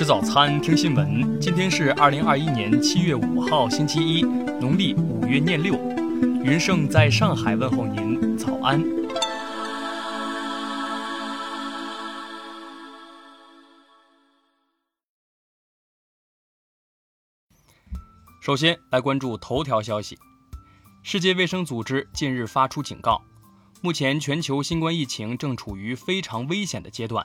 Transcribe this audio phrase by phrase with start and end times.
[0.00, 1.38] 吃早餐，听新闻。
[1.38, 4.22] 今天是二零二一年七月五号，星期一，
[4.58, 5.74] 农历五月廿六。
[6.42, 8.82] 云盛在上海问候您，早安。
[18.40, 20.18] 首先来关注头条消息。
[21.02, 23.20] 世界卫生组织近日发出警告，
[23.82, 27.22] 目前全球新冠疫情正处于非常危险的阶段，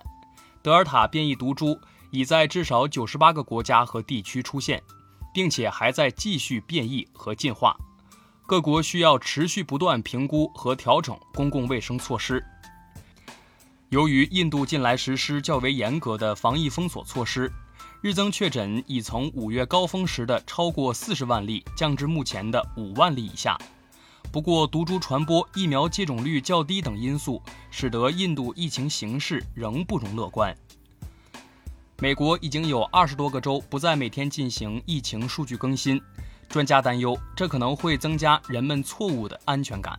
[0.62, 1.80] 德尔塔变异毒株
[2.16, 4.82] 已在至少九十八个国家和地区出现，
[5.34, 7.76] 并且还在继续变异和进化。
[8.46, 12.42] 各国需要持续不断评估和调整公共卫生措施。
[13.90, 17.52] 由于印度近来实施较为严格的防疫封锁措施。
[18.02, 23.58] 日增确诊已从五月高峰时的超过四十万例降至目前的五万例以下。
[24.32, 30.56] 不过，毒株传播、疫苗接种率较低等因素，使得印度疫情形势仍不容乐观。
[32.00, 36.02] 美国已经有二十多个州不再每天进行疫情数据更新，
[36.50, 39.98] 专家担忧这可能会增加人们错误的安全感。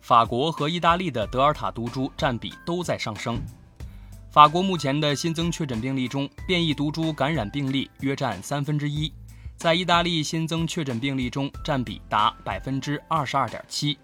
[0.00, 3.40] 法国和意大利的德尔塔毒株占比都在上升。
[4.30, 9.12] 法国目前的新增确诊病例中，变异毒株感染病例约占三分之一，
[9.56, 13.98] 在意大利新增确诊病例中占比达百分之二十二点七。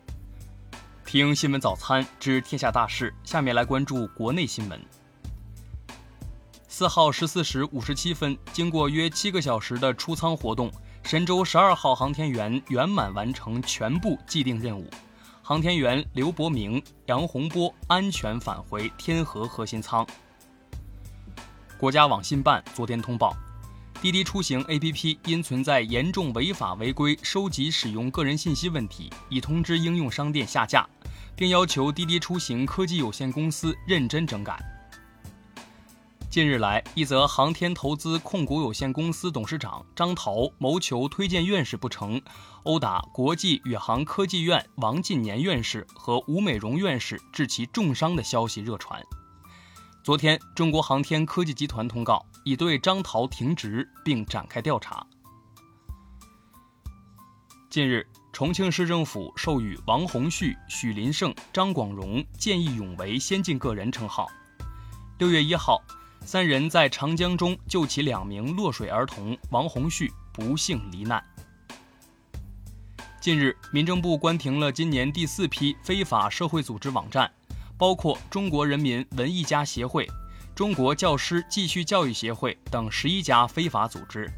[1.07, 4.81] 听新闻早餐知天下大事，下面来关注国内新闻。
[6.75, 14.89] 四号十四时五十七分，经过约七个小时的出舱活动，神舟十二号航天员圆满完成全部既定任务。
[15.43, 20.05] 航天员刘伯明、杨洪波安全返回天河核心舱。
[21.77, 23.37] 国家网信办昨天通报，
[24.01, 30.89] 滴滴出行 APP 因存在严重违法违规收集使用个人信息问题，已通知应用商店下架，
[31.37, 34.59] 并要求滴滴出行科技有限公司认真整改。
[36.33, 42.19] 近日来，一则航天投资控股有限公司董事长张涛谋求推荐院士不成，
[42.63, 48.99] 殴打国际宇航科技院王进年院士和吴美荣院士，致其重伤的消息热传。
[50.03, 55.07] 昨天，中国航天科技集团通告已对张涛停职并展开调查。
[57.69, 64.27] 近日，重庆市政府授予王洪旭、许林胜、张广荣见义勇为先进个人称号。
[65.19, 65.79] 六月一号。
[66.25, 71.23] 三人在长江中救起两名落水儿童，王洪旭不幸罹难。
[73.21, 77.31] 近日，民政部关停了今年第四批非法社会组织网站，
[77.77, 80.09] 包括中国人民文艺家协会、
[80.55, 84.31] 中国教师继续教育协会等十一家非法组织。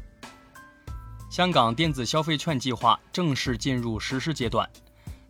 [1.29, 4.67] 香港电子消费券计划正式进入实施阶段，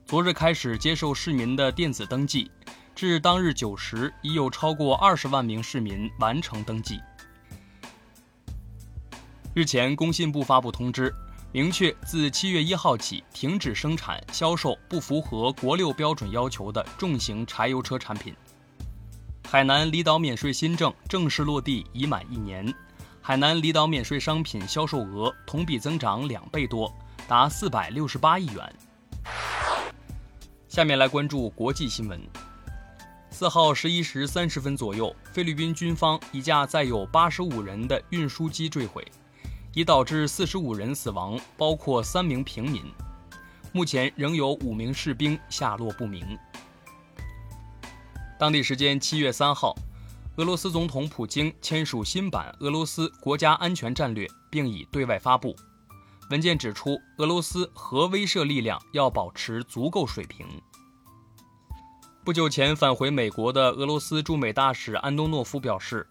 [0.05, 2.49] 昨日开始接受市民的电子登记。
[2.95, 7.01] 至当日九时，已有超过二十万名市民完成登记。
[9.53, 11.13] 日前，工信部发布通知，
[11.51, 18.33] 明确自七月一号起停止生产、销售不符合国六标准要求的重型柴油车产品。
[19.45, 22.73] 海南离岛免税新政正式落地已满一年，
[23.21, 26.93] 海南离岛免税商品销售额同比增长两倍多，
[27.27, 28.75] 达四百六十八亿元。
[30.69, 32.19] 下面来关注国际新闻。
[33.37, 39.05] 四号十一时三十分左右，菲律宾军方一架载有八十五人的运输机坠毁，
[39.73, 42.81] 已导致四十五人死亡，包括三名平民。
[43.73, 46.25] 目前仍有五名士兵下落不明。
[48.39, 49.75] 当地时间七月三号，
[50.37, 55.53] 俄罗斯总统普京签署新版俄罗斯国家安全战略，并已对外发布。
[56.29, 60.47] 文件指出，俄罗斯核威慑力量要保持足够水平。
[62.25, 66.07] 不久前返回美国的俄罗斯驻美大使安东诺夫表示，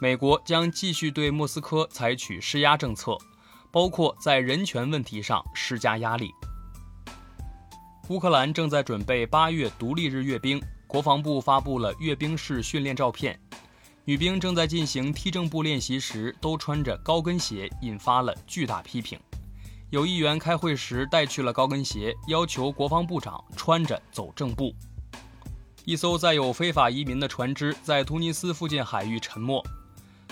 [0.00, 3.18] 美国将继续对莫斯科采取施压政策，
[3.70, 6.30] 包括在人权问题上施加压力。
[8.08, 13.38] 乌克兰正在准备八月独立日阅兵，国防部发布了阅兵式训练照片，
[14.06, 19.20] 女兵正在进行踢正步练习时都穿着高跟鞋，引发了巨大批评。
[19.90, 24.74] 有议员开会时带去了高跟鞋，要求国防部长穿着走正步。
[25.88, 29.64] 一艘载有非法移民的船只在突尼斯附近海域沉没，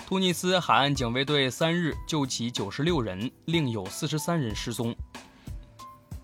[0.05, 4.95] 突尼斯海岸警卫队三日救起九十六人，另有四十三人失踪。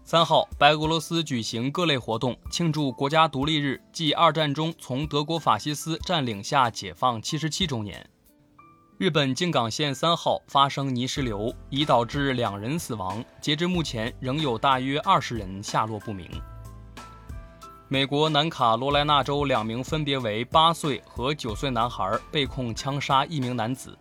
[0.04, 8.08] 三号，白俄罗斯举行各类活动庆祝国家独立日暨二战中从德国法西斯占领下解放七十七周年。
[9.00, 16.30] 日本静冈县三号发生泥石流，已导致两人死亡，截至目前仍有大约二十人下落不明。
[17.94, 23.96] 美国南卡罗来纳州两名分别为八岁和九岁男孩被控枪杀一名男子。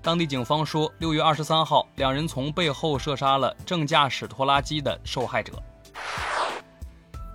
[0.00, 5.60] 当地警方说，六月二十三号，两人从背后射杀了正驾驶拖拉机的受害者。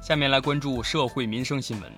[0.01, 1.91] 下面来关注社会民生新闻。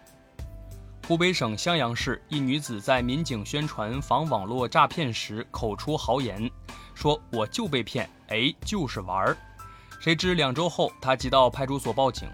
[1.08, 6.50] 湖北省襄阳市一女子在民警宣传防网络诈骗时，口出豪言，
[6.96, 9.38] 说我就被骗，哎，就是玩儿。
[10.00, 12.28] 谁知两周后，她即到派出所报警，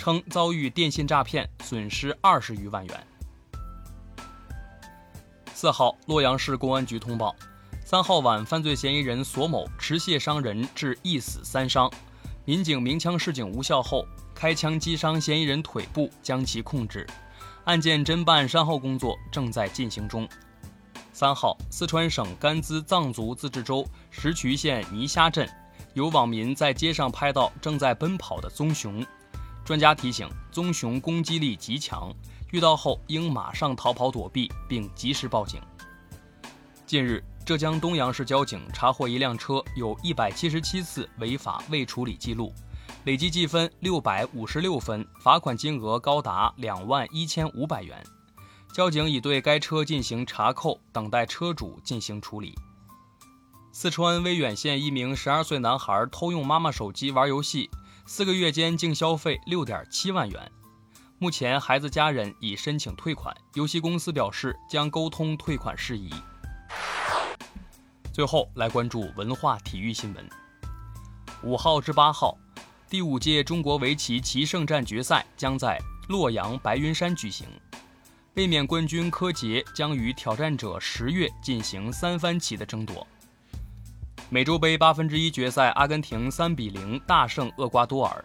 [0.00, 3.06] 称遭遇电信诈骗，损失二十余万元。
[5.52, 7.36] 四号，洛阳市公安局通报，
[7.84, 11.92] 三号晚，犯罪嫌疑人索某持械伤人致一死三伤，
[12.46, 17.06] 民警鸣枪示警无效后，开枪击伤嫌疑人腿部，将其控制。
[17.64, 20.26] 案件侦办善后工作正在进行中。
[21.12, 25.46] 三号，四川省甘孜藏族自治州石渠县泥虾镇。
[25.92, 29.04] 有网民在街上拍到正在奔跑的棕熊，
[29.70, 32.12] 专家提醒，棕熊攻击力极强，
[32.50, 35.62] 遇到后应马上逃跑躲避，并及时报警。
[36.88, 42.52] 近日，浙江东阳市交警查获一辆车，有一百七十七次违法未处理记录，
[43.04, 48.04] 累计记分六百五十六分，罚款金额高达两万一千五百元。
[48.74, 52.56] 交警已对该车进行查扣，等待车主进行处理。
[53.70, 57.70] 四川威远县一名十二岁男孩偷用妈妈手机玩游戏，
[58.12, 60.52] 四个月间净消费六点七万元。
[61.20, 66.10] 目前孩子家人已申请退款，游戏公司表示将沟通退款事宜。
[68.12, 70.28] 最后来关注文化体育新闻。
[71.44, 72.36] 五号至八号，
[72.88, 75.78] 第五届中国围棋棋圣战决赛将在
[76.08, 77.46] 洛阳白云山举行，
[78.34, 83.06] 卫冕冠军柯洁将与挑战者十月进行三番棋的争夺。
[84.32, 88.24] 美洲杯八分之一决赛，阿根廷三比零大胜厄瓜多尔，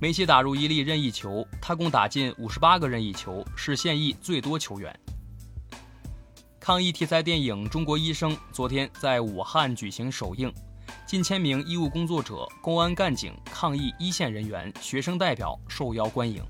[0.00, 4.98] 梅西打入一粒任意球，他共打进五十八个任意球，是现役最多球员。
[6.58, 10.50] 抗疫题材电影《中国医生》昨天在武汉举行首映，
[11.04, 16.42] 近千名医务工作者、公安干警、抗疫一线人员、学生代表受邀观影。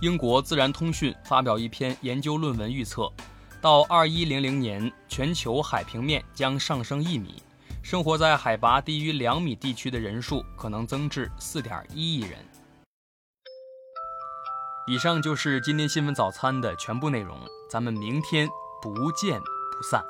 [0.00, 3.12] 英国自然通讯发表一篇研究论文预测。
[3.60, 7.42] 到二一零零年，全球海平面将上升一米，
[7.82, 12.38] 生活在海拔低于两米地区的人数可能增至四点一亿人。
[14.86, 17.38] 以上就是今天新闻早餐的全部内容，
[17.70, 18.48] 咱们明天
[18.80, 20.02] 不见不散。